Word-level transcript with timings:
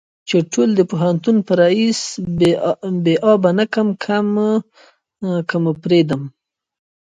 چې 0.27 0.37
ټول 0.53 0.69
د 0.75 0.81
پوهنتون 0.91 1.35
په 1.47 1.53
ريس 1.59 2.01
بې 3.05 3.15
آبه 3.31 3.49
نه 3.57 3.65
کم 3.73 3.87
که 5.49 5.53
مو 5.63 5.73
پرېدم. 5.83 6.21